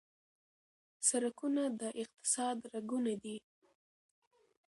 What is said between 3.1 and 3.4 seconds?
دي.